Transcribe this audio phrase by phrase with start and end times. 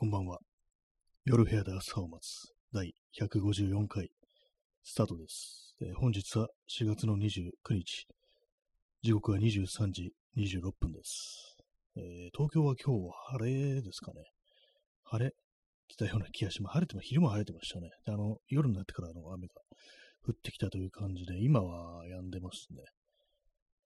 [0.00, 0.38] こんばんは。
[1.26, 4.08] 夜部屋で朝を待つ第154回
[4.82, 5.76] スタートです。
[5.82, 8.06] えー本日は4月の29日。
[9.02, 11.54] 時刻は23時26分です。
[11.98, 12.02] えー
[12.34, 14.22] 東京は今日は晴れですかね。
[15.04, 15.32] 晴れ？
[15.86, 16.72] 来たような気がします。
[16.72, 17.90] 晴れても昼間晴れてましたね。
[18.06, 19.60] であの夜になってからの雨が
[20.26, 22.84] 降ってきたという感じで、今は止んでますね。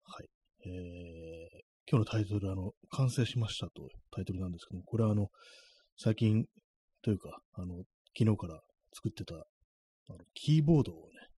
[0.04, 0.28] はい。
[0.64, 5.28] えー今日のタイトルは、あの、完成しましたというタイトルなんですけども、これはあの、
[5.96, 6.44] 最近
[7.02, 7.84] というか、あの、
[8.18, 8.60] 昨日から
[8.92, 9.38] 作ってた、あ
[10.12, 11.28] のキーボードをね、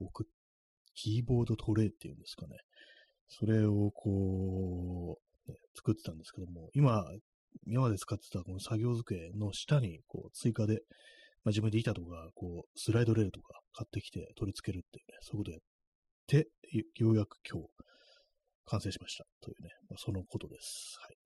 [0.00, 0.28] 置く、
[0.94, 2.56] キーボードトレイっていうんですかね。
[3.28, 7.02] それをこう、ね作ってたんですけども、今、
[7.66, 10.82] 今まで使ってたこの作業机の下に、こう、追加で、
[11.44, 15.60] まあ、自分で板とか、こう、スライドレールとか買ってきて取り付けるっていうね、そういうことやっ
[16.26, 16.48] て、
[16.96, 17.68] ようやく今日、
[18.66, 19.24] 完成しました。
[19.40, 20.98] というね、まあ、そのことです。
[21.00, 21.17] はい。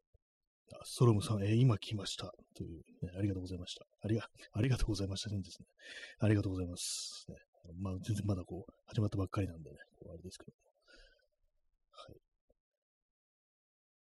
[0.73, 2.33] あストロムさん、えー今来ました。
[2.55, 3.85] という、ね、ありがとうございました。
[4.03, 5.67] ありが、ありがとうございましたねですね。
[6.21, 7.25] ありがとうございます。
[7.29, 7.37] ね、
[7.81, 10.57] まあ、全然まだこう、始まったばっかりなんでね、こうあれですけども。
[11.93, 12.17] はい。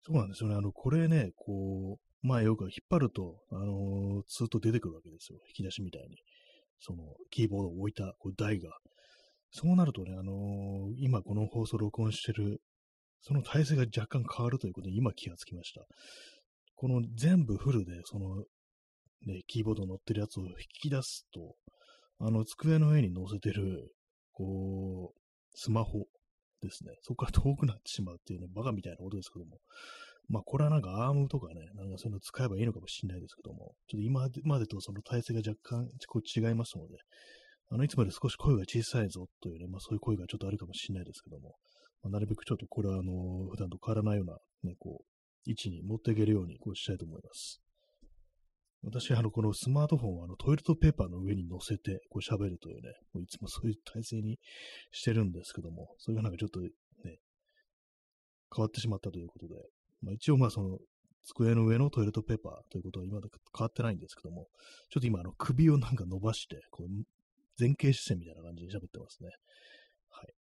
[0.03, 0.56] そうなんですよね。
[0.56, 5.40] あの、これね、こう、まあよく引っ張ると、あのーずっと出てくるわけですよ。
[5.47, 6.17] 引き出しみたいに。
[6.80, 8.72] その、キーボードを置いた、こう、台が。
[9.52, 12.62] そうなるとね、あのー今この放送録音してる、
[13.22, 15.81] その体勢が若干変わるということに今気がつきました。
[16.86, 18.44] この全部フルで、その、
[19.25, 21.55] ね、キーボード乗ってるやつを引き出すと、
[22.19, 23.91] あの、机の上に乗せてる、
[24.31, 25.19] こう、
[25.56, 26.06] スマホ
[26.61, 26.91] ですね。
[27.02, 29.58] そこから遠くなってしまうっていうね、バカみたいなことですけども。
[30.30, 36.97] まあ、これはなんかアームとかね、なんかそういうの使えばいいのかもしれないですけども、ちょっと今までとその体勢が若干こう違いますので、
[37.72, 41.56] あの、いつまで少し声が小さいぞというね、まあそういう声がちょっとあるかもしれないですけども、
[42.03, 44.38] まあ、なるべくちょっとこれはあの、普段と変わらないような、
[44.69, 45.14] ね、こう、
[45.45, 47.61] 位置に持っていけるようにこうしたいと思います。
[48.83, 54.38] 私はあの、このスマートフォンはあのトイレットペーパーの上に乗せてこう喋るというね、もういつもそういう体勢に
[54.91, 56.69] してるんですけども、それがなんかちょっとね、
[58.55, 59.55] 変わってしまったということで、
[60.03, 60.78] まあ一応まあその、
[61.25, 64.47] 机の上のトイレットペーパーということは今まで変わってないんですけども、
[64.91, 66.88] ちょっと今あの首をなんか伸ばして、こう
[67.59, 69.29] 前傾姿勢みたいな感じで喋ってますね。
[70.11, 70.34] はい。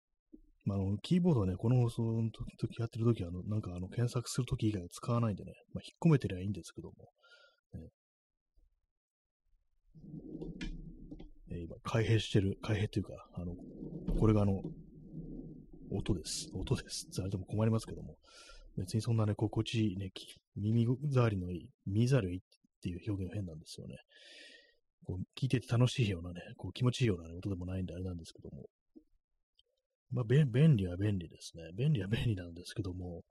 [0.64, 6.94] まあ、の、キーボードはね、この放送の時やってる時は、あの、なんかあの、検索する時以外は使わないんでね、まあ、引っ込めてりゃいいんですけども、
[7.74, 7.88] ね
[11.50, 13.54] え今、開閉してる、開閉っていうか、あの、
[14.18, 14.62] これがあの、
[15.90, 16.48] 音です。
[16.54, 17.08] 音です。
[17.20, 18.16] あれでも困りますけども、
[18.76, 20.10] 別にそんなね、心地いいね、
[20.56, 22.40] 耳障りのいい、耳障りっ
[22.80, 23.96] ていう表現は変なんですよね。
[25.04, 28.64] こう聞いてて楽しいようなね、こう気持ちいいような、ね、音でもないんであれなんですけども。
[30.14, 31.70] まあ、便利は便利ですね。
[31.76, 33.22] 便利は便利なんですけども、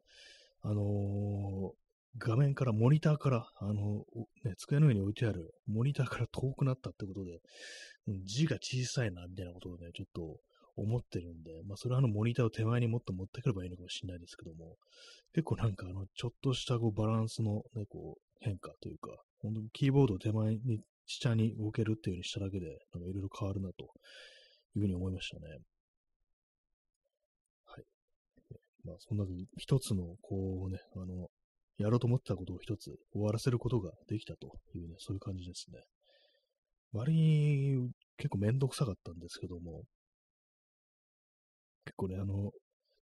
[0.61, 1.71] あの
[2.17, 4.05] 画面から、モニターから、あの
[4.44, 7.39] ね、机の上に置いてあるモニターから遠くなったってことで、
[8.25, 10.38] 字が小さいな、みたいなことをね、ちょっと
[10.75, 14.77] 思ってるんで、まあ、それはあの、モニターを手前にもっと持ってくればいいのかもしれないですけども、
[15.33, 23.85] 結構なんか、あの、ちょっとしたこうバランスのね、こう、変化というか、本当にキーボードを手前に、下に置けるっていう風にしただけで、なんかいろいろ変わるな、と
[24.75, 25.57] いうふうに思いましたね。
[27.65, 27.83] はい。
[28.83, 31.27] まあ、そんなに一つの、こうね、あの、
[31.77, 35.79] やろうと思ったことを一つ終わらせることができたというね、そういう感じですね。
[36.91, 39.83] 割に結構めんどくさかったんですけども、
[41.85, 42.51] 結構ね、あの、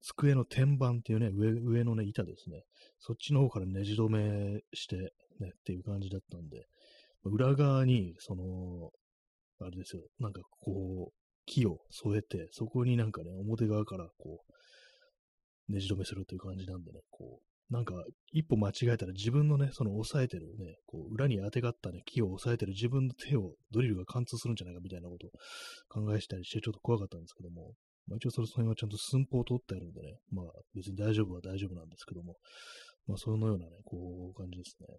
[0.00, 2.62] 机の天板っていうね、上、上のね、板ですね。
[2.98, 4.96] そっちの方からネジ止めして、
[5.40, 6.66] ね、っていう感じだったんで、
[7.24, 8.90] 裏側に、その、
[9.60, 11.12] あれですよ、なんかこう、
[11.46, 14.52] 木を添えて、そこになんかね、表側からこう、
[15.68, 17.94] ねじ止めするという感じなんでね、こう、なんか、
[18.32, 25.30] 一歩間違えたら自分のね、その押さえてるね、こう、裏に当てがったね、木を押さえてる自分の手をドリルが貫通するんじゃないかみたいなことを
[25.88, 27.74] 考えしたりして、ちょっと怖かったんですけども、
[28.08, 32.36] まあ、一応そ、の辺はちゃんと寸法を取ってあるんでね、まあ別に大丈夫は大丈夫なんですけども、
[33.06, 34.86] まあそのようなね、こう感じですね。
[34.88, 34.98] やっ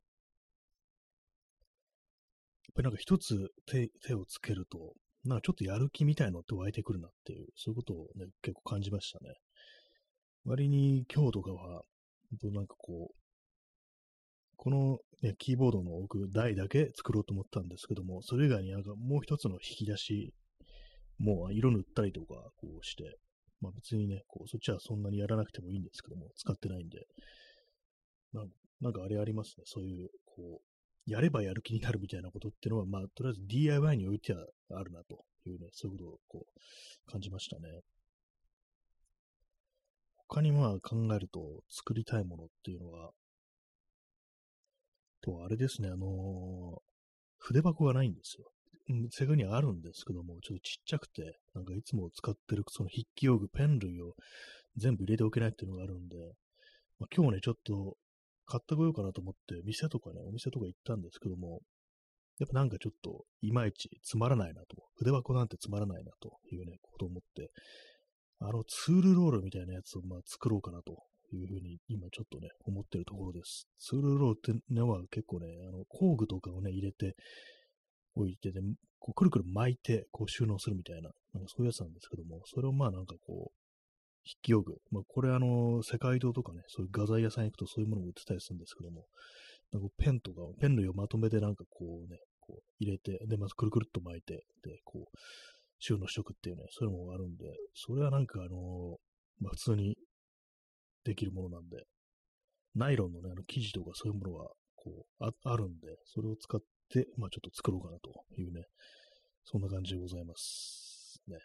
[2.76, 4.94] ぱりなんか一つ手手をつけると、
[5.26, 9.34] なんかちょっとやる気みたいのって湧いてくるなっていう、そういうことをね、結構感じましたね。
[10.46, 11.84] 割に今日とかは、
[12.30, 13.16] 本当なんかこう、
[14.58, 20.34] この、ね、キーボードの置く台だけ作ろうと思ったんですけども、それ以外になんかもう一つの引き出し
[21.20, 23.18] もう色塗ったりとかこうして、
[23.62, 27.06] まあ別にね、こうそっちはそんなにやらなくてもいいんですけども、使ってないんで、
[28.82, 37.82] なんかあれありますね、そういう、こう、やればやる気になるみたいなことっていうのは、まあとりあえず DIY においてはあるなというね、そういうことをこう感じましたね。
[40.30, 43.10] 他にまあ考えると作りたいものっていうのは、
[45.22, 46.90] と、あれですね、あのー
[47.42, 48.52] 筆箱がないんですよ。
[48.90, 54.14] うん正確にはあるんですけども、ちょっとちっちゃくて、なんかいつも使ってるその筆記用具、ペン類を
[54.76, 56.18] 全部入れておけないっていうのがあるんで、
[57.00, 57.96] まあ、今日ね、ちょっと
[58.46, 61.62] 買ってこようかなと思って、店とかね、お店とか行ったんですけども、
[62.40, 67.52] やっぱなんかちょっと、いまいちつまらないなと、筆箱なんてつまらないなというね、ことを思って、
[68.40, 71.04] あのツールロールみたいなやつをまあ作ろうかなと
[71.34, 73.68] いうふうに今ちょっとね、思ってるところです。
[73.80, 77.16] ツールロールってのは結構ね、あの工具とかをね、入れて
[78.16, 78.62] 置いてで、
[79.00, 83.60] こうくるくる巻いてこう収納するみたいな、なんかそういうやつなんですけども、それをまあなんかこう、
[84.24, 84.78] 筆記用具。
[84.92, 89.06] まあ、これあの、世界堂とかね、そういう画材屋さん行くとそういうものも売ってたりするんですけども、
[89.72, 95.18] なんかペンとか、ペン類をまとめてなんかこうね、こう入れて、で、まずくるくるっと巻いて、で、こう、
[95.80, 98.98] 収納しとくっていうね、そういうのもあるんで、それはなんかあの、
[99.40, 99.96] まあ、普通に
[101.06, 101.84] できるものなんで、
[102.76, 104.46] ナイロンのね、あの生地とかそういうものが、
[104.76, 108.64] こう、ああるんで、それを使って、まあちょっと作ろうかなというね、
[109.46, 111.22] そんな感じでございます。
[111.28, 111.38] ね。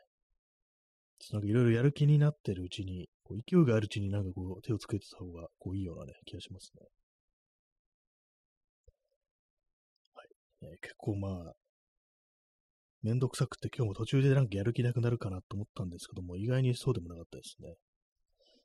[1.32, 6.82] なんかいろいろやる気になってるうちに、こう勢いがあるうちになんかこう手をつけてた方がこういいようなね、気がしますね。
[10.14, 10.28] はい。
[10.62, 11.54] えー、結構まあ、
[13.04, 17.74] めんどくさくて今日も途中でなんかやる気なくなるかなと思ったんですけども、意外にそうでもなかったですね。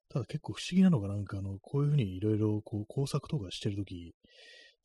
[0.08, 4.16] ただ結構不思議なのがなんかあの、こういうふうにいろいろこう工作とかしてるとき、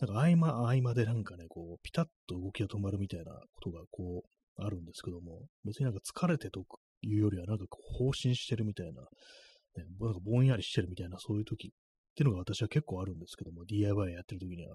[0.00, 6.64] なんか合間合間でなんかね、こう、ピタッと動きが止まるみたいなことがこう、あるんですけども、別になんか疲れてと
[7.02, 11.70] いうよりはなんかこう、放心してるみたいな、ね、なんかぼんやりしてるみたいな、そういう時っ
[12.16, 14.74] ていうのが私は結構あるんですけども、DIY やってる時には。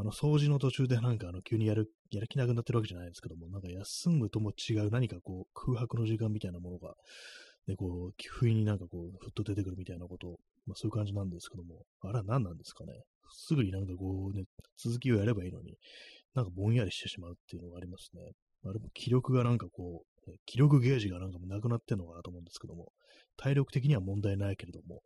[0.00, 6.94] あの、掃除の途中でなんかあの、急にやる、やる気なくなってるわけじゃないんですけども、なんか休むとも違う何かこう、空白の時間みたいなものが、
[7.66, 12.92] で、こう、不意になんかこう、ふっと出てくるみたいなこと、まあそういう感じなんですけども、あれは何なんですかね。
[13.32, 14.44] すぐになんかこうね、
[14.76, 15.76] 続きをやればいいのに、
[16.34, 18.32] なんかぼんやりしてしまうっていうのがありますね。
[18.64, 22.92] あれも気力がなんかこう、気力ゲージがなんかもなくなってんのかなと思うんですけども、
[23.36, 25.02] 体力的には問題ないけれども、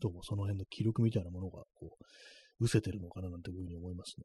[0.00, 2.04] どうもその辺の気力みたいなものが、こう、
[2.60, 4.24] 失せてるのかななんていうふうに思いますね。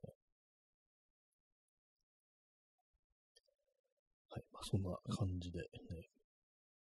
[4.29, 4.43] はい。
[4.53, 5.65] まあ、そんな感じで、ね。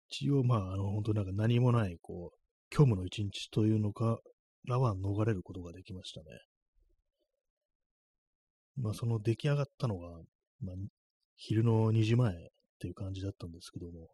[0.10, 4.20] 一応、まあ、あの、本当になんか何もない、こう、虚無の一日というのか
[4.68, 6.26] らは逃れることができましたね。
[8.76, 10.10] まあ、その出来上がったのが、
[10.62, 10.76] まあ、
[11.36, 12.38] 昼の2時前っ
[12.80, 14.10] ていう感じだったんですけども、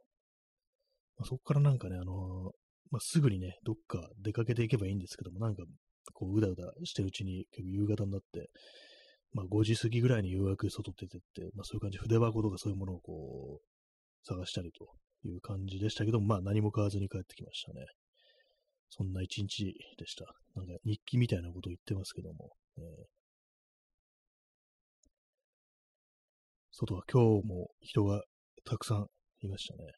[1.17, 2.51] まあ、そこからなんかね、あのー、
[2.91, 5.63] まあ、すぐにね、どっか出かけていけばいいんですけども、なんか、
[6.13, 8.49] こう、うだうだしてるうちに結構夕方になって、
[9.33, 14.87] まあ、5時過ぎぐらいにようやく外出てって、まあ、そういう感じ、筆箱とかそういうものをこう、探したりと
[15.27, 17.85] いう感じでしたけど、まあ、何も買わずに帰ってきましたね。
[18.89, 20.25] そんな一日でした。
[20.55, 22.83] なんか日記みたいなことを言ってますけども、えー、
[26.71, 28.23] 外は今日も人が
[28.65, 29.07] たくさん
[29.41, 29.91] いましたね。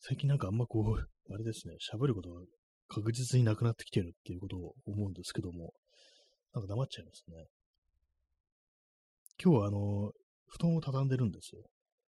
[0.00, 2.40] 最近なんかあんまこう、あれですね、喋ることが
[2.88, 5.72] 確実になくなってきてるっていうことを思うんですけども、
[6.54, 7.46] なんか黙っちゃいますね。
[9.42, 10.12] 今日はあの、
[10.48, 11.62] 布団を畳んでるんですよ。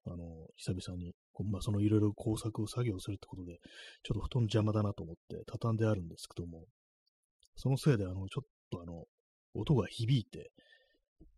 [0.06, 1.14] あの、久々に。
[1.50, 3.58] まあ、そのいろいろ工作を作業するってことで、
[4.05, 6.64] ちょっと布団邪魔だなと思って畳んであるんですけども、
[7.56, 9.05] そのせいで、あの、ちょっとあの、
[9.55, 10.50] 音が響いて、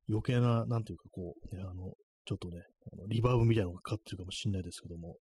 [0.08, 1.92] 余計な、なんていうか、こう、ね、あの、
[2.26, 2.62] ちょっとね、
[2.92, 5.16] あのリバーブみたいなのがかかってるかもしれないですけども、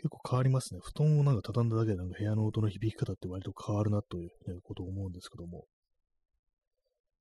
[0.00, 0.80] 結構変わりますね。
[0.82, 5.66] 布団をなんか畳んだだけでなんか部屋の音の響き方って割と変わるなという、ね、ことを思うんですけども、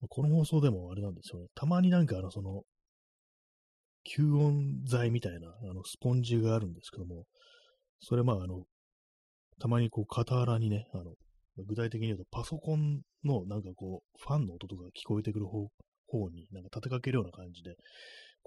[0.08, 1.48] この放送でもあれなんですよね。
[1.56, 2.64] たまになんかあの、その、
[4.08, 7.26] 吸音材みたいな、あの、スポンジがあるんですけども、
[8.00, 8.64] それまあ、あの、
[9.60, 11.16] たまにこう、傍らにね、あの、
[11.68, 15.68] 具体的に言うと、パソコンのなんかこう、ファンの音とか聞こえてくる方
[16.08, 17.76] 方になんか立てかけるような感じで、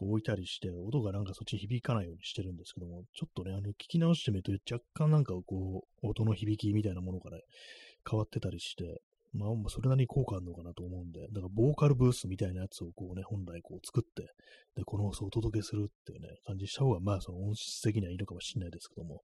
[0.03, 7.39] こう置いたりして、音がなんかそっち響かないようにしてるんですけども、ちょっとね、あの、聞き直してみると若干なんかこう、音の響きみたいなものから
[8.09, 9.01] 変わってたりして、
[9.33, 14.25] まあ、それなりに効果あるのかなと思うんで、だからボーカルブースみたいなやつをこうね、本来こう作って、
[14.77, 19.23] で、この放送をお届けするっていうね、感じした方が、まあ、その音質的にはいいのかもしれないですけども、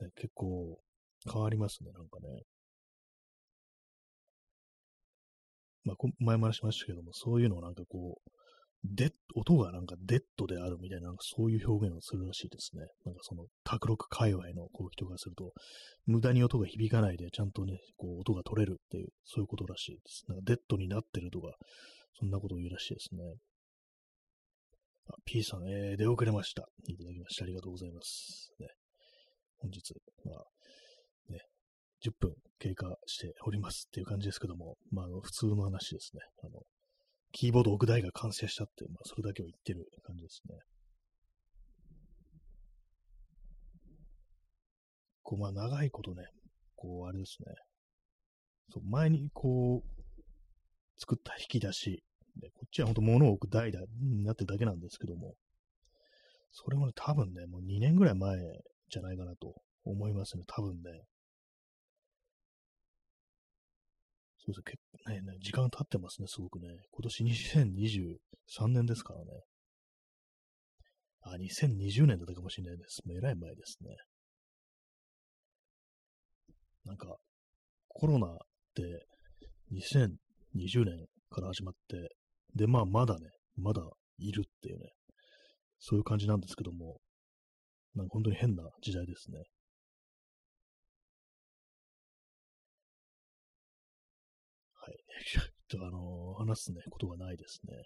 [0.00, 0.78] ね、結構
[1.32, 2.42] 変わりますね、なんかね。
[5.84, 8.37] まあ、前も話しましたけども、そういうのをなんかこう、
[8.84, 12.86] で、音がなんかデッドであるみたいな、なんかそういう表現をするらしいですね。
[13.04, 15.52] なんかその、卓録界隈のこう人がすると、
[16.06, 20.24] 無駄に音が響かないで、ちゃんとね、こう音が取れるっていう、そういうことらしいです。
[20.28, 21.54] なんかデッドになってるとか、
[22.20, 23.20] そんなことを言うらしいですね。
[25.08, 26.68] あ、P さん、えー、出遅れました。
[26.86, 28.52] いただきましてありがとうございます。
[28.60, 28.68] ね、
[29.58, 29.94] 本日、
[30.24, 31.40] まあ、ね、
[32.04, 36.20] 10分経過しておりますっていう感じですけども、まあ、あの普通の話ですね。
[36.44, 36.62] あの、
[37.32, 40.56] キーボード置く台が完成したって、まあ、それだけを言ってる感じですね。
[45.22, 46.24] こう、まあ、長いことね、
[46.74, 47.54] こう、あれですね。
[48.70, 49.98] そう、前にこう、
[50.98, 52.02] 作った引き出し、
[52.36, 55.34] でこっちは本当物を置く台だ、になってるだけなんですけども、
[56.50, 58.38] それもね、多分ね、もう2年ぐらい前
[58.90, 59.54] じゃないかなと
[59.84, 61.02] 思いますね、多分ね。
[64.48, 66.68] そうです結構ね、時間経ってますね、すごくね。
[66.90, 69.26] 今年2023年ですからね。
[71.20, 73.02] あ、2020年だったかもしれないです。
[73.06, 73.96] もうえらい前ですね。
[76.86, 77.16] なんか、
[77.88, 78.30] コロナっ
[78.74, 79.06] て
[79.72, 82.16] 2020年から始まって、
[82.54, 83.82] で、まあまだね、まだ
[84.16, 84.92] いるっていうね、
[85.78, 86.98] そういう感じなんですけども、
[87.94, 89.42] なんか本当に変な時代ですね。
[95.24, 97.84] ちょっとあの、話すね、ことがないですね。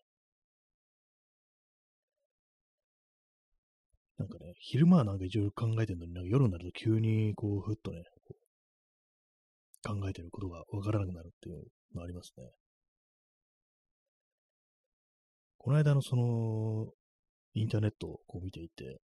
[4.19, 8.05] なんかね、昼間はなんか一応考えてるのに、なんか夜になると急にこう、ふっとね、
[9.85, 12.45] 考えてることがわからなくなるっていうのありますね。
[15.59, 16.87] この間のその、
[17.55, 19.01] インターネットをこう見ていて、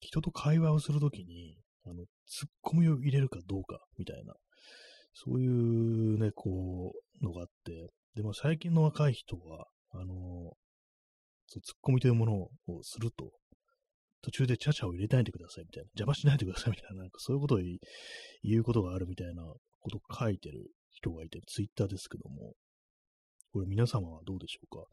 [0.00, 4.34] 人と会話をするときに、あの、ツッコミを入れるかどうか、みたいな、
[5.14, 10.52] そういうね、こう、のがあって、でも最近の若い人は、あの、
[11.46, 13.30] そうツッコミというものをすると、
[14.22, 17.58] 途中でチャチャを入れないでくださいみたいな、邪魔しないでくださいみたいな、なんかそういうことを
[18.42, 22.54] 言うことがあるみたいなことを書いてる人がいて、ツイッターですけども、
[23.52, 24.86] これ皆様はどうでしょうか？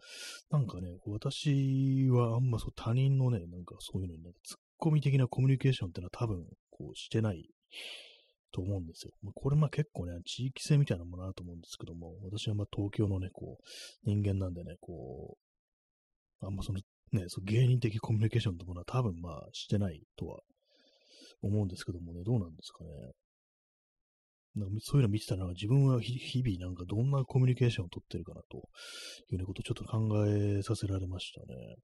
[0.49, 7.49] なんかね、私はあんまそう他人のね、なんかそういうのになんか突っ込み的なコミュニケーションってのは多分こうしてない
[8.51, 9.13] と思うんですよ。
[9.21, 13.63] まこれまあ結構ね、地域性みたいなものあると思うんですけども、私はまあ東京のね、こう、
[14.05, 15.37] 人間なんでね、こ
[16.41, 16.79] う、あんまその
[17.11, 20.39] ね、そう芸人的コミュニケーションってものは多分まあしてないとは
[21.41, 22.89] 思うんですけどもね、どうなんですかね。
[24.55, 28.65] なんかそういうの見てたら、自分は日々なんかどんなコミュニケーションをとってるかなというよ
[29.33, 31.75] うなことをちょっと考えさせられましたね。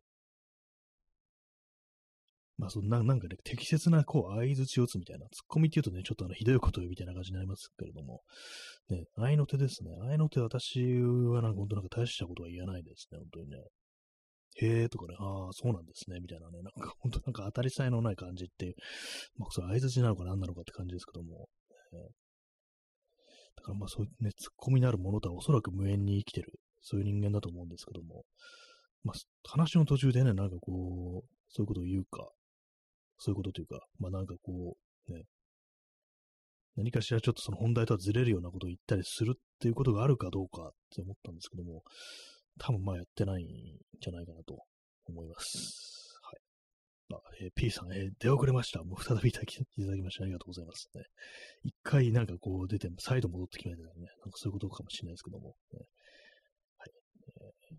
[2.58, 8.22] まあ、そななんかね、適切な、こう、相づちを打つみたいな、ツッコミって言うとね、ちょっとあの、ひどいこと言うみたいな感じになりますけれども、
[8.90, 9.92] ね、愛の手ですね。
[10.10, 13.58] 愛の手、私はなんか本当なんか大したことは言えないですね、本当にね。
[14.58, 18.76] へえとかね、ああ、そうなんですね、みたいなね、なんか本当なんか当たり障りのない感じっていう、
[19.38, 21.50] まあ、それ相づちなのか何なのかって感じですけども、
[21.92, 22.00] えー、
[23.58, 28.24] だからまあそういうね、ツッコミなるものとはおそらく無縁に生きてる、そういう人間だと思うんですけども、
[29.04, 32.30] まあ話の途中でね、なんかこう、そういうことを言うか、
[33.18, 34.76] そういうことというか、まあなんかこ
[35.10, 35.24] う、ね、
[36.76, 41.84] 何かしらちょっとその本題とはずれるようなことを言ったりするっていうことがあるかどうかって思ったんですけども、
[42.60, 43.48] 多分まあやってないん
[44.02, 44.60] じゃないかなと
[45.08, 46.20] 思います。
[46.24, 46.40] はい
[47.14, 48.84] あ、えー、P さん、えー、出遅れました。
[48.84, 51.04] もう再びいただきましてありがとうございますね。
[51.64, 54.08] 一回なんかこう出て、再度戻ってきましたね。
[54.24, 55.56] なんかそういうことかもしれないですけども。
[55.74, 55.80] ね、
[56.78, 56.92] はい。
[57.38, 57.78] えー、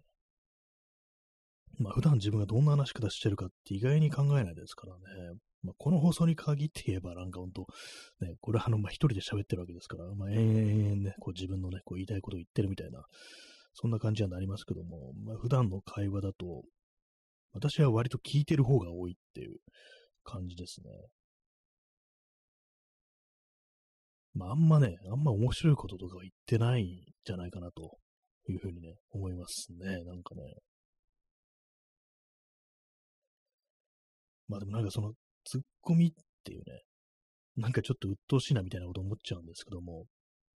[1.78, 5.38] まあ普段自分がどんな話し方してるかって意外に考えないですからね。
[5.62, 7.66] まあ、この放送に限って言えば、なんか本当、
[8.24, 13.02] ね、これはあの、まあ、一人で喋ってるわけですから、まあ、延々ね、こう自分のね、こう言いたいことを言ってるみたいな、
[13.74, 16.62] そんな感じにはなりますけども、まあ、普段の会話だと、
[17.52, 19.56] 私は割と聞いてる方が多いっていう
[20.24, 20.90] 感じですね。
[24.34, 26.86] まあ、あんまね、あんま面白いこととか言ってないん
[27.24, 27.98] じゃないかなと
[28.50, 30.04] いうふうにね、思いますね。
[30.04, 30.42] なんかね。
[34.48, 35.12] まあでもなんかその、
[35.44, 36.10] ツッコミっ
[36.44, 36.82] ていうね、
[37.56, 40.04] なんかちょっと鬱陶しいなみたいなこと思っちゃうんですけども、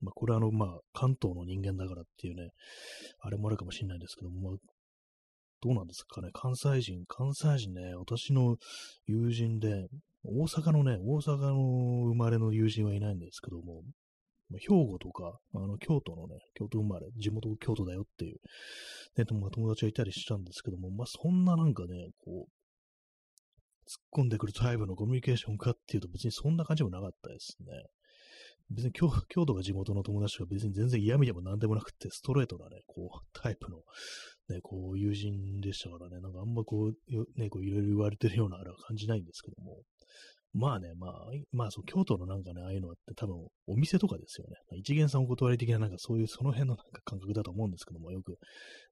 [0.01, 2.51] まあこれはあの、まあ関東の人間だからっていうね、
[3.21, 4.59] あれもあるかもしれないんですけども、まあ
[5.63, 8.57] どうなんですかね、関西人、関西人ね、私の
[9.07, 9.89] 友人で、
[10.25, 13.83] 大阪のね、大阪の生まれの友人はいないんですけども、
[14.59, 18.37] 兵庫とか、あの、京都のね、京都生まれ、地元京都だよっていう、
[19.17, 22.60] ね、友達がいたりしたんですけども、まあ、そんななんかね、こう、
[23.91, 27.67] 突っ込んでくるタイプのコミュニケーションかっていうと別にそんな感じもなかったですね。
[28.71, 33.79] 別に京京都が地元の友達が別に全然嫌味でも何でもなくて、ストレートなね、こう、タイプの
[34.49, 39.79] ね、こう、友人でしたからね、なんかあんまこう、ね、こう、いろいろ言われてるようなあれは感じないんですけども、
[40.53, 41.13] まあね、まあ、
[41.53, 44.57] まあそう、京都のなんかね、ああいうのって多分、お店とかですよね。
[44.79, 48.37] 一元さんお断り的ななんかそういう、その辺のなんか感覚だと思うんですけども、よく、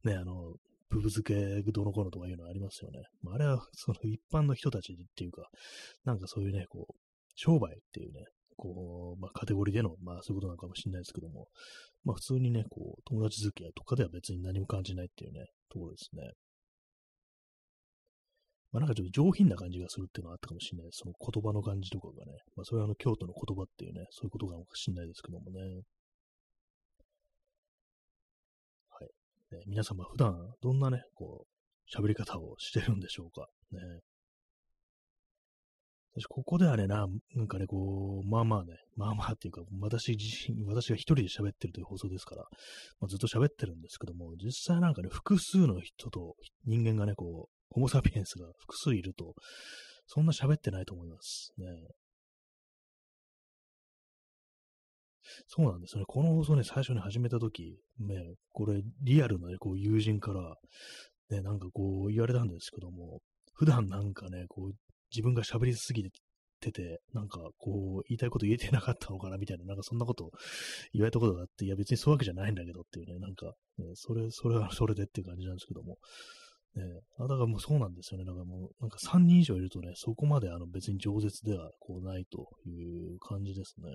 [0.05, 0.55] ね、あの、
[0.91, 3.03] ブブ漬けどのこのとかいうのありますよね。
[3.23, 5.49] まあ、あれは、その一般の人たちっていうか、
[6.05, 6.95] なんかそういうね、こう、
[7.35, 8.25] 商売っていうね、
[8.57, 11.49] こう、まあ、カテゴリーでの、まあ、そういうことなのかもしれないですけども、
[12.05, 16.33] まあ、普通にね、こう、友達付き合いとかでは別に何も感じないっていうね、ところですね。
[18.73, 21.01] まあ、なんかちょっと上品な感じがするっていうのはあったかもしれないです。
[21.03, 22.33] その言葉の感じとかがね。
[22.57, 25.61] まあ、それはあの、京都の言葉っていうね、そういうことかもしれないですけどもね。
[28.91, 29.09] はい。
[29.51, 33.49] ね、皆様、普段、どんなね、こう、喋り方をしてるんでしょうか。
[33.73, 33.81] ね。
[36.15, 42.43] 私、ここではね、な、なんかね、こう、まあまあね、まあまあっていうか、私自身、私が一人で喋ってるという放送ですから、
[43.01, 49.35] まあ、ずっと喋ってるんですけども、実際なんかね、複数の人と人間がね、こう、ホモ・サピエンスが複数いると、
[50.07, 51.67] そんな喋ってないと思いますね。
[55.47, 56.05] そうなんですよね。
[56.07, 60.55] この放送ね、最初に始めたとき、ね、これ、リアルな、ね、こう友人から、
[61.31, 63.21] ね、なんかこう言われたんですけども、
[63.55, 64.73] 普段なんかね、こう、
[65.11, 66.05] 自分が喋りすぎ
[66.61, 70.31] てて、なんかこう、言いたいこと言えてなかったのかなみたいな、なんかそんなこと
[70.93, 73.47] 言われたことがあって、いや別にそういうわけじゃないんだけどっていうね、なんか、
[73.79, 75.99] ね、それ、それはそれでっていう感じなんですけども、
[76.75, 76.85] ね、
[77.19, 78.25] あだからもうそうなんですよね。
[78.25, 83.89] だからもう、なんか3人以上いるとね、そこまであの別に饒舌ではこうないという感じですね。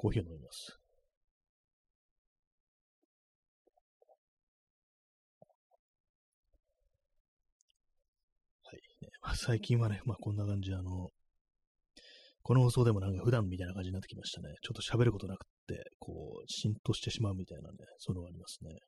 [0.00, 0.78] コーヒーを飲みます。
[8.64, 8.76] はい。
[9.04, 11.10] ねまあ、最近はね、まあこんな感じ、あの、
[12.42, 14.54] この放送でもなんか普段みたいな感じになってきましたね。
[14.62, 18.78] ちょっと喋ることなくて、こう、浸透してしまうみたいなね、そういうのがありますね。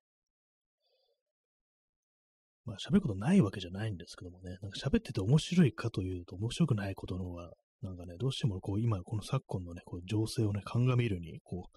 [2.65, 7.51] まあ喋ることないわけじゃないんですけどもね、なんか喋ってて面白いかというと面白くないことの方が、
[7.83, 11.77] なんかね、どうしてもこう今この昨今のね、こう情勢をね、鑑みるに、こう、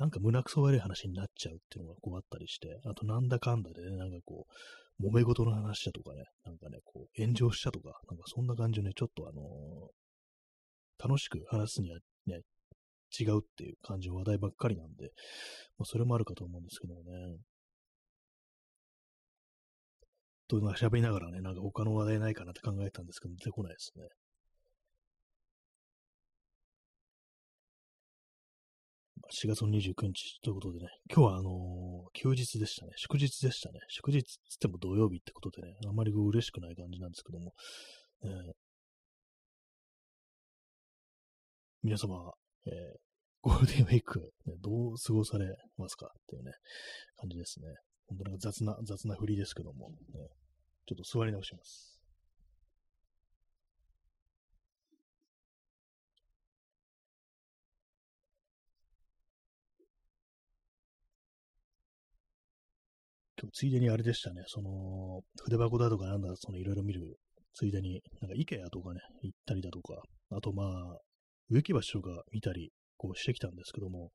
[0.00, 4.46] なんか胸くそ悪い話になっちゃうっていうのがこうあったりして、あとなんだかんだでね、なんかこ
[5.00, 12.40] う、揉め事の話だとかね、なんかね、こう、炎上したとか、なんかそんな感じでね、ちょっとあのー、楽しく話すにはね、
[13.18, 15.10] 違うっていう感じの話題ばっかりなんで、
[15.78, 17.38] まあ、それもあるかと思うんですけどもね。
[20.48, 24.04] と喋りながらね、なんか他の話題ないかなって考えたんですけど、出てこないですね。
[29.32, 31.52] 4月の29日ということでね、今日はあのー、
[32.14, 32.92] 休日でしたね。
[32.96, 33.78] 祝日でしたね。
[33.88, 37.52] 祝日つっても土曜日ってことでね、あまり嬉しくない感じなんですけども、
[38.24, 38.30] えー、
[41.84, 42.32] 皆様、
[42.66, 42.72] えー、
[43.42, 45.46] ゴールデンウィーク、ね、どう過ごされ
[45.78, 46.50] ますかっていうね、
[47.16, 47.68] 感じですね。
[48.08, 49.96] 本当なんか雑な、雑な振りですけども、ね、
[50.86, 51.99] ちょっと座り直します。
[63.52, 67.16] ついでにあれでしたね、その、筆箱だとかなんだ、そのいろいろ見る
[67.54, 70.98] ついでに、なんか IKEA とかね、行ったりだとか、あとまあ、
[71.50, 74.10] 植木鉢とか見たり、こうしてきたんですけども、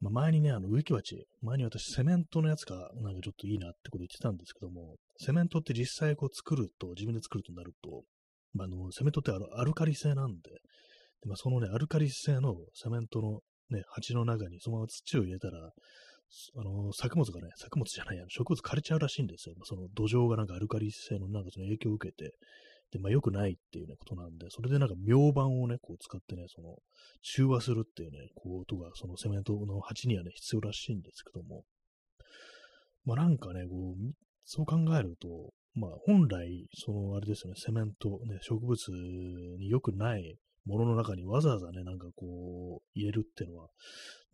[0.00, 8.02] まあ、前にね、あの植木鉢、前に私セメントのやつがなんかちょっといいなってこと言ってたんですけども、セメントって実際こう作ると、自分で作るとなると、
[8.54, 10.50] まあ、のセメントってアルカリ性なんで、
[11.22, 15.70] でまあ、そのね、アルカリ性のセメントのね、鉢の中にそのまま土を入れたら、
[16.56, 19.54] あの、作物がね、作物じゃないや、植物枯れちゃうらしいんですよ。
[19.64, 22.34] その土壌がなんかアルカリ性のなんかその影響を受けて、
[22.92, 26.76] で、まあ良くないっていうね、ことなんで、それでなんか明板をね、こう使ってね、その、
[27.22, 31.64] 中和するっていうね、こうとが、そのセメントの鉢にはね、必要らしいんですけども、
[33.04, 34.12] まあなんかね、こう、
[34.44, 38.88] そう考えると、まあ本来、その、あれですよね、セメント、ね、植物
[39.58, 43.68] に良くないものの中にわざわざね、なんかこう、入れるっていうのは、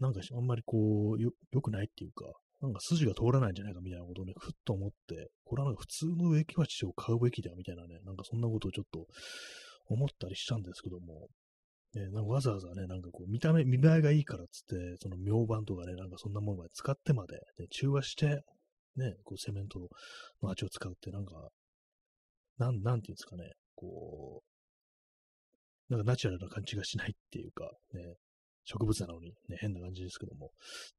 [0.01, 2.25] なんかあんまりこう、よ、良くないっていうか、
[2.61, 9.07] なんか筋が通らないんじゃないかみたいなことをね、ふっと思って、これはなんか普通の植木鉢を買うべきだみたいなね、なんかそんなことをちょっと
[9.89, 11.29] 思ったりしたんですけども、
[11.95, 18.43] ね、なんかわざわざね、なんかこう、見た目、見栄えがいいからっつって、その明板とかね、なんかそんなものまで使ってまで、ね、中和して、
[18.97, 21.49] ね、こう、セメントの鉢を使うって、なんか、
[22.59, 24.56] なん、なんていうんですかね、こう、
[25.88, 28.16] なんかナチュラルな感じがしないっていうか、ね、
[28.64, 30.51] 植物なのにね、変な感じですけども、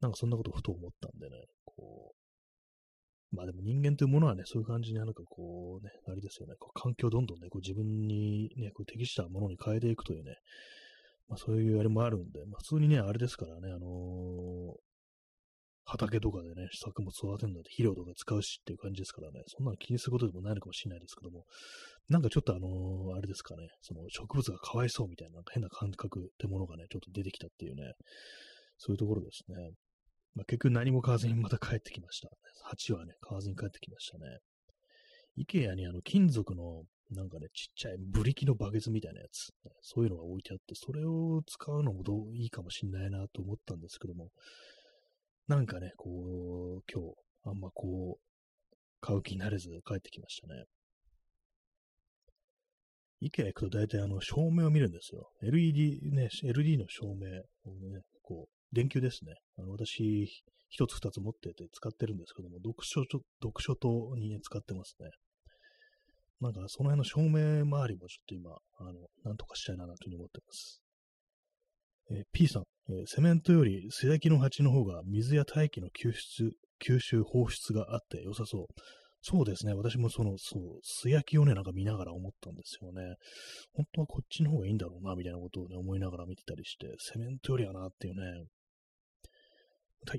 [0.02, 10.36] なんかそんなことをふと思ったんでね、こう、まあでも人間というものはね、そういう感じになんかこうね、あれですよね、こう環境をどんどんね、こう自分にね、こう適したものに変えていくというね、
[11.28, 14.74] まあそういうあれもあるんで、まあ普通にね、あれですからね、あのー、
[15.90, 21.46] 畑とかでね、作物育てるので肥料とか使うしっていう感じですからね、そんなの気にすることでもないのかもしれないですけども、
[22.10, 27.94] なんかちょっとあのー、あれですかね、その植物がかわいそうみたいななんか変な感覚ってものがね、ちょっと出てきたっていうね、
[28.78, 29.72] そういうところですね。
[30.36, 32.30] まあ、結局何も買わずにまた帰ってきました。
[32.64, 34.26] 鉢はね、買わずに帰ってきましたね。
[35.38, 44.30] イケアにあの金属のなんかね、ちっちゃいブリキのバケツみたいなやつ、そういうのが置いてあって、それを使うのもどういいかもしんないなと思ったんですけども、
[45.48, 46.10] なんかね、こ
[46.80, 50.66] う、今日、あんまこう、買う気になれず帰ってきましたね。
[53.22, 55.30] イケア行くと大体あの照明を見るんですよ。
[55.42, 57.28] LED ね、LED の照明
[57.72, 59.36] をね、こう、電球ですね。
[59.58, 60.28] あの私、
[60.68, 63.24] 一つ二つ持ってて使ってるんですけども、読書読
[63.60, 65.10] 書灯に、ね、使ってますね。
[66.42, 70.82] なんかその辺の照明周りもちょっと今、あの、なんとかしたいなというふうに思ってます。
[72.12, 76.52] え、P さん、え、セメントより素焼きの鉢の方が水や大気の吸出、
[76.84, 78.66] 吸収放出があって良さそう。
[79.22, 79.74] そうですね。
[79.74, 83.16] 私もその、そう、素焼きをね、なんか見ながら思ったんですよね。
[83.74, 88.46] 本当はこっちの方がいいんだろうな、みたいなことをね、思いながら見てたりして、セメントよりはなっていうね、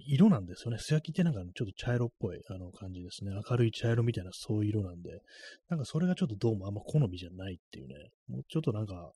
[0.06, 0.78] 色なんですよね。
[0.78, 3.30] 素焼きってなんかちょっと茶色っぽいあの感じですね。
[3.48, 5.22] 明るい茶色みたいなそういう色なんで、
[5.68, 7.94] なんかそれがちょっとどうもあんま好みじゃないっていうね、
[8.28, 9.12] もうちょっとなんか、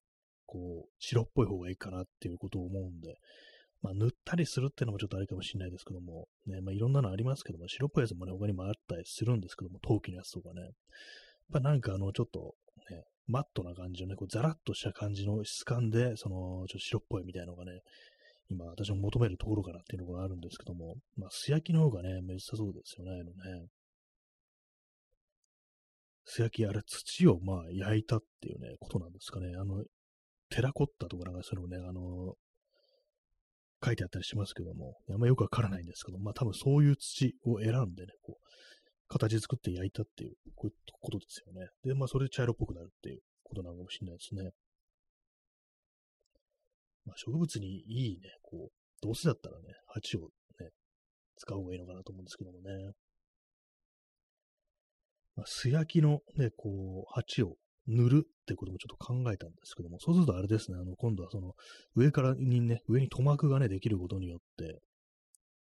[0.53, 3.17] こう、白っぽい方がいいかなっていうことを思うんで、
[3.81, 10.61] まあ塗ったりするっていうのもちょっとあれかもしれないですけども、ね、まあいろんなのありますけども、白っぽいやつもね、他にもあったりするんですけども、陶器のやつとかね。
[10.61, 10.73] やっ
[11.55, 12.55] ぱなんかあの、ちょっと、
[12.91, 17.81] ね、マットな感じのね、こうザラッとした感じの質感で、その、ちょっと白っぽいみたいなのがね、
[18.51, 23.69] 今私も求めるところかなっていうのがあるんですけども、まあ、素焼きの方がね、めっちゃそうですよね、あのね。
[26.25, 29.55] 素焼き、あれ、土をまあ焼いたっていうね、ことなんですかね。
[29.57, 29.83] あの、
[30.53, 32.35] テラコッタとかなんかそれをね、あの、
[33.85, 38.47] 書いてあったりしますけども、あんまよくわからないんですけど、まあ多分そういう土を選んでね、こう、
[39.09, 41.69] 形作って焼いたっていう、こういうことですよね。
[41.85, 44.51] で、まあそれで茶色っぽくなるっていうことなのかもしれないですね。
[47.05, 50.29] まあ、植物にいいね、こう、どうせだったらね、鉢を
[50.61, 50.71] ね、
[51.37, 52.93] 使う方がいいのかなと思うんですけどもね。
[55.35, 57.57] まあ、素焼きのね、こう、鉢を
[57.89, 61.55] 塗るってこともちょっと考えたんですけども、そうするとあれですね、あの、今度はその、
[61.95, 64.81] 上からにね、上に塗膜がね、できることによって、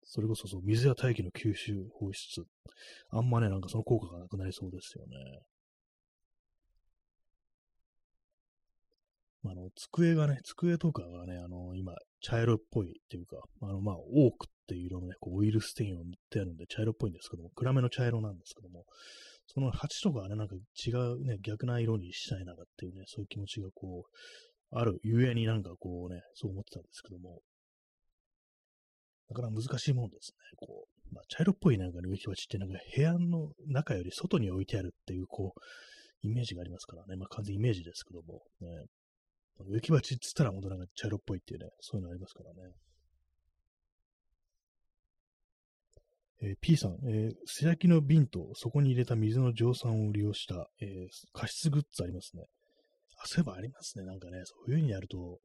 [0.04, 2.44] それこそそう、水や大気の吸収放出、
[3.10, 5.16] あんまね、なんかその効果がなくなりそうですよね。
[9.44, 18.84] あの、机がね、机とかがね、あの、今、茶色っぽいっていうか、あの、まあ、オークっていう色のね、こうオイルステインを塗ってあるんで茶色っぽいんですけども、暗めの茶色なんですけども、
[19.48, 20.54] その鉢とかはね、なんか
[20.86, 27.40] 違うね、逆な色にしたいなっていうね、そういう気持ちがこう、あるゆえになんかこうね、そう思ってたんですけども、
[29.30, 30.36] だから難しいもんですね。
[30.56, 35.60] こう、まあ、茶色っぽいなんか、ね、植木鉢ってなんか部屋の中より外に置いてあるっていう、こう、
[36.22, 37.16] イメージがありますからね。
[37.16, 38.68] まあ完全イメージですけども、ね。
[39.66, 42.72] 植木鉢っつったら本当なんか茶色っぽいっていうね、そういうのありますからね。
[46.40, 52.44] えー、P さん、えー、素焼きの瓶とそこに入れた水の蒸散を利用した、えー、加湿グッズありますね。
[53.18, 54.04] あ、そういえばありますね。
[54.04, 55.40] なんかね、そういう風にやると、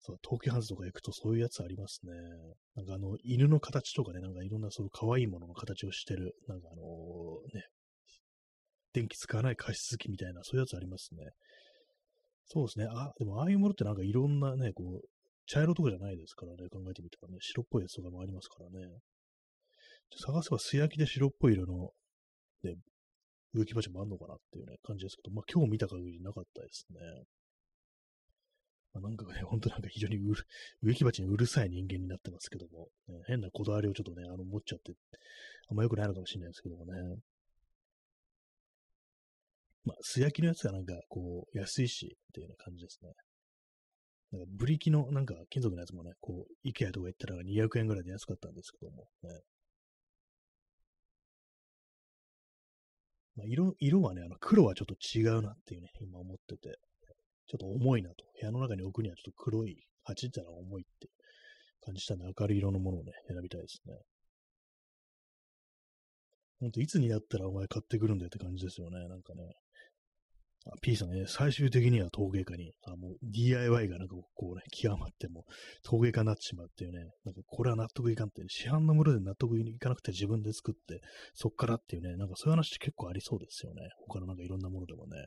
[0.00, 2.12] そう、東急ハンズとか行くとそういうやつありますね。
[2.76, 7.64] なんかあの、犬の形とかね、なんかいろんなそういう可愛いものの形をしてる、なんかあのー、ね、
[8.94, 11.30] 電気使わない加湿器みたいな、そういうやつありますね。
[12.46, 12.86] そうですね。
[12.90, 15.08] あ、でもああいうものってなんかいろんなね、こう、
[15.46, 18.88] 茶色とかじゃないですからね、考えてみたらね、白っぽいやつとかもありますからね。
[20.16, 21.90] 探せば素焼きで白っぽい色の、
[22.62, 22.76] ね、
[23.54, 26.98] 植木鉢もあんのかなっていうね、感じですけど、まあ今日見た限りなかったですね。
[28.94, 30.18] まあ、なんかね、ほんとなんか非常に
[30.82, 34.92] 植木鉢にうるさい人間になってますけども、ね、変なこだわりをちょっとね、あの、持っちゃって、
[35.70, 36.92] あんま良くないのかもしれないですけどもね。
[39.84, 43.12] まあ、素焼きのやつがなんか、こう、安いし、っていうような感じですね。
[44.32, 49.30] なんか、ブリキの、なんか、金属のやつもね、こう、イケアとか行ったら200円ぐらいで安かったんですけども、ね。
[53.38, 56.76] まあ、色、色はね、あの、黒はちょっと違うなっていうね、今思ってて、
[57.46, 58.24] ちょっと重いなと。
[58.40, 61.08] 部屋の中に置くにはちょっと黒い、鉢ってのは重いって
[61.80, 63.94] 感じしたんで、明るい色のものをね、選びたいですね。
[66.58, 69.54] ほんと、いつになったらお前買ってくるんだよって感じですよね、なんかね。
[70.82, 75.44] P さんね、最終的には陶芸家に、あもう DIY がなんかこうね、極まっても
[75.82, 81.00] 陶芸家になってしまうっていうね、なんかこれは納得いかんって、市販のもので納得いかなくて自分で作って、
[81.34, 83.88] そっからっていうね、なんかそういう話って結構ありそうですよね。
[84.06, 85.26] 他のなんかいろんなものでもね。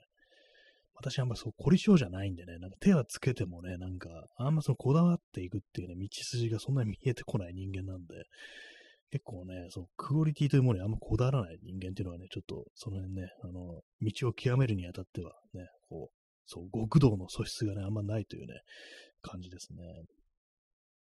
[0.96, 8.26] 私あんまそう、凝り性じゃないんでね、なんか手はつけてもね、なんか、あんまそのこだわっていくっていうね、道筋がそんなに見えてこない人間なんで、
[9.12, 18.62] 結構ね、そう、クオリティというものにあんまこだわらない人間っていうのはね、ちょっと、その辺ね、あの、道を極めるにあたってはね、こう、そう、極道の素質がね、あんまないというね、
[19.22, 19.84] 感じですね。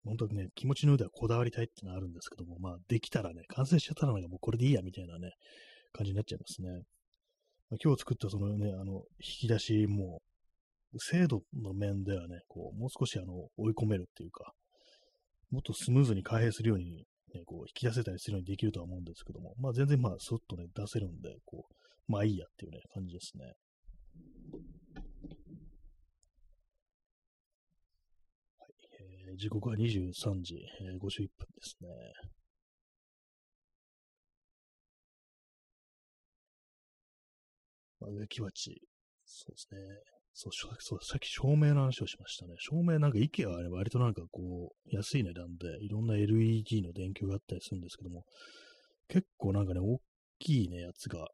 [0.04, 5.32] 本当にね、気持ちの上ではこだわりたいっていうのはあるんですけども、まあ、できたらね、完成しちゃったらなんかもうこれでいいや、みたいなね、
[5.94, 6.70] 感じになっちゃいますね。
[7.70, 10.22] ま今日作ったそのね、あの、引き出しも、
[10.98, 14.54] 精度の面ではね、こう、もう少しあの、追い込めるっていうか、
[15.52, 23.46] もっとスムーズに開閉するように、ね、こう、引き出せたりするようにできるとは思うんですけども、まあ全然まあ、スッとね、出せるんで、こう、まあいいやっていうね、感じですね。
[28.58, 28.74] はい、
[29.30, 31.90] えー、時刻は23時、えー、51分ですね。
[38.00, 38.82] まあ、植木鉢。
[39.26, 40.21] そうですね。
[40.34, 42.56] そう、そう、さっき照明の話をしましたね。
[42.58, 48.24] 照明なんか IKEA は、ね、割となんかこう、安い値段でいろんな LED の電球があったりするんですけども、
[49.10, 50.00] 結構なんかね、大
[50.40, 51.28] きいね、やつが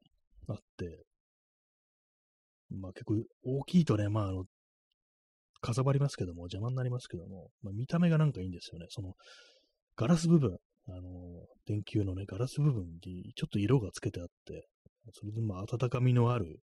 [0.47, 1.03] あって、
[2.69, 4.45] まあ結構大きいとね、まああの、
[5.61, 8.87] かさばりますけども、邪魔になりますけども、まあ見た目がなんかいいんですよね。
[8.89, 9.13] その、
[9.95, 10.57] ガラス部分、
[10.87, 11.01] あの、
[11.65, 14.67] 電球のね、ガラス部分にちょっと色がつけてあって、
[15.13, 16.59] それでまあ温かみのある、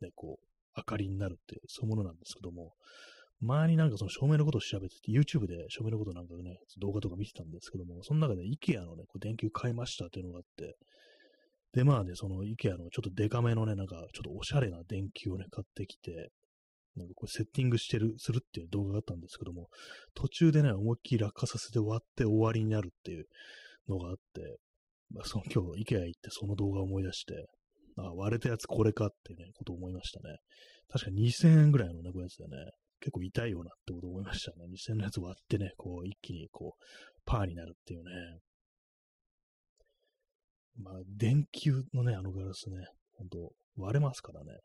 [0.00, 2.72] ね、こう、明かりになるって、そういうものなんですけども、
[3.40, 10.76] 前になんかその照明のことを調べてて、YouTube で照明のことなんかね、動画とか見てたんですけども、その中で IKEA のね、こう電球買いましたっていうのがあって、
[11.74, 16.30] で、まあね、その IKEA のちょっとデカめのね、なんかちょっとおしゃれな電球をね、買ってきて、
[16.96, 19.68] なんかこうセッティングしてる、するっていう動画があったんですけども、
[20.14, 23.26] 途中でね、思いっきり落下させて割って終わりになるっていう
[23.88, 24.58] のがあって、
[25.10, 27.46] まあ、その今日 IKEA 行ってその動画を思い出して、
[27.96, 30.36] あ、割れたやつこれかってね、ことを思いましたね。
[30.90, 32.50] 確か2000円ぐらいのね、こうやつでね、
[33.00, 34.64] 結構痛いよなってこと思いましたね。
[34.70, 36.84] 2000円のやつ割ってね、こう、一気にこう、
[37.26, 38.10] パーになるっていうね。
[40.76, 42.76] まあ、電球のね、あのガラスね、
[43.16, 44.58] ほんと割れますからね。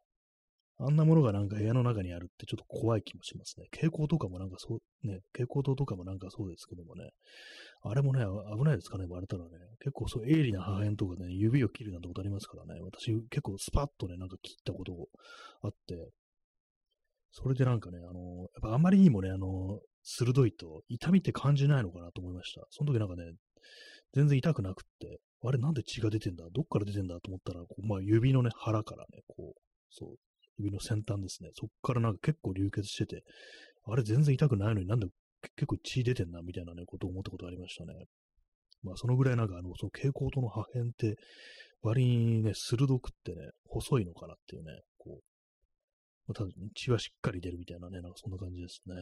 [0.81, 3.65] あんなものがなんか部屋の中にあるってちょっと怖い気もしますね。
[3.71, 7.09] 蛍光とかもなんかそう、ね、蛍光灯とかもなんかそうですけどもね、
[7.83, 8.23] あれもね、
[8.57, 9.49] 危ないですかね、割れたらね。
[9.79, 12.79] 結構そう、鋭利な破片とかね、指を切るなんてことありますからね。
[12.81, 14.93] 私、結構スパッとね、なんか切ったこと
[15.63, 16.09] あって、
[17.31, 22.61] それでなんかね、あの、やっぱあまりにもね、あの、鋭いと痛みって感じないのかなと思いました。
[22.69, 23.33] その時なんかね、
[24.13, 26.45] 全然痛くなくって、あれなんで血が出てんだ？
[26.51, 27.15] どっから出てんだ？
[27.21, 29.61] と思ったら、こうまあ、指のね、腹からね、こう、
[29.91, 30.15] そう、
[30.59, 31.49] 指の先端ですね。
[31.55, 33.23] そっからなんか結構流血してて、
[33.85, 35.07] あれ全然痛くないのになんで
[35.55, 37.93] 結構血出てんな、みたいなね、ことを思ったことありましたね。
[38.83, 41.17] まあ、そのぐらいなんか、あの、その蛍光灯の破片って、
[41.81, 45.23] 割にね、鋭くってね、細いのかなっていうね、こう、
[46.27, 48.95] まあ、ただ血はしっかり出るみたいなね、なんかそんな感じですね。
[48.95, 49.01] は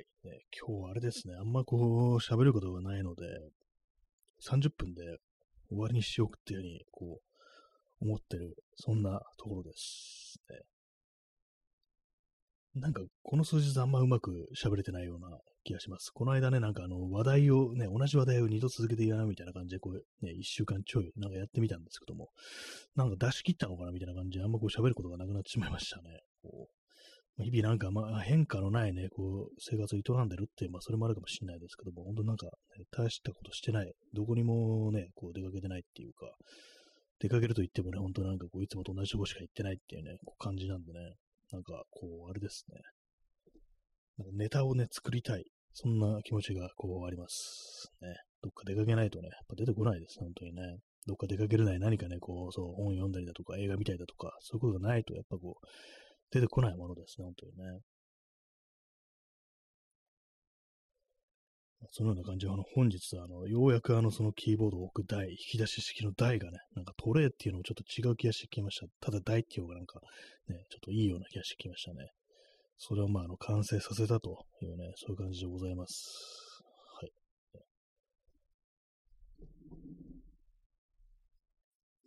[0.00, 0.42] い、ね。
[0.52, 3.24] 今日はあれですね、あんまこう、喋ることがないので、
[4.46, 5.02] 30分で
[5.68, 7.20] 終わりにしようっていうふうに、こ
[8.00, 10.60] う、思ってる、そんなところですね。
[12.74, 16.10] なんか、この数日あんまうまく喋れてないような気がします。
[16.10, 22.28] この間ね、なんかあの、話題をね、同じ話題を二度続けて言わないみたいな感じで、こう、ね、一週間ちょい、なんかやってみたんですけども、
[22.94, 26.20] なんか出し切ったのかなみたいな感じで、あんまこう喋ることがなくなってしまいましたね。
[26.42, 26.77] こう
[27.38, 36.26] 日々なんか、まあ、変化のないね、こう、生活を営んでるって、まあ、それもあるかもしれないですけども、本当なんか、ね、大したことしてない、どこにもね、こう、出かけてないっていうか、
[37.20, 40.98] 出かけると言ってもね、本当なんかこう、いつもと同じとこしか行ってないっていうね、こう感じなんでね、
[41.52, 42.76] なんか、こう、あれですね。
[44.18, 45.44] なんかネタをね、作りたい。
[45.72, 47.88] そんな気持ちがこうあります。
[48.02, 48.08] ね。
[48.42, 50.62] どっか出かけないとね、やっぱ出てこないです、本当にね。
[51.06, 55.66] どっか出かけれない何かね、こう、そう、本読んだりだとか、映画見たりだとか、そういうことがないと、やっぱこう、
[56.30, 57.80] 出てこないものですね、本当にね。
[61.92, 68.86] そのような感じで、あの、本日は、あの、ようやくあの、そのキーボードを置く台、引き出し式の台がね、なんかトレーっていうのもちょっと違う気がしてきました。
[69.00, 70.00] ただ台っていう方がなんか、
[70.48, 72.10] ね、ちょっといいような気がしてきましたね。
[72.78, 76.62] それをまあ、あの、完成させたというね、そういう感じでございます。
[77.00, 77.12] はい。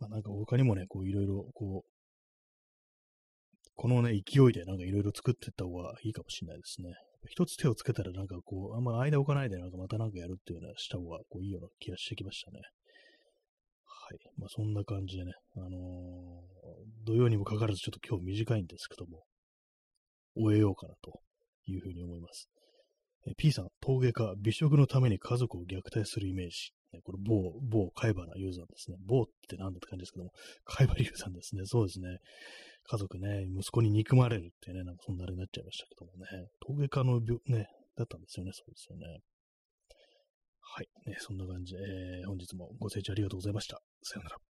[0.00, 1.91] まあ、なんか他にもね、こう、いろいろ、こう、
[3.74, 6.94] このね、勢いでなんかいろいろ作っていった方がいいかもしれないですね。
[7.28, 12.60] 一つ手をつけたらなんかこう、あんま間置かないでなんかまたなんかやるっていうのはした方がこういいような気がしてきましたね。
[13.84, 14.18] はい。
[14.38, 19.24] まあそんな感じでね、あのー、土曜にもかかわらずちょっと今日短いんですけども、
[20.34, 21.20] 終えようかなと
[21.66, 22.48] いうふうに思います。
[23.26, 26.72] え P さん、陶芸家、美食のために家族を虐待するイメージ。
[27.04, 28.96] これ、某、某、貝原ユーザーですね。
[29.06, 30.32] 某って何だって感じですけども、
[30.64, 31.62] 貝原ユーザーですね。
[31.64, 32.18] そうですね。
[32.84, 36.48] 家族ね、息子に憎まれるってね、なんかそんなあれになっちゃいましたけどもね。
[36.60, 38.52] 陶芸家のね、だったんですよね。
[38.52, 39.20] そうですよね。
[40.60, 40.88] はい。
[41.06, 43.80] ね、そんな感じで、えー、本日もご清聴ありがとうございました。
[44.02, 44.51] さよなら。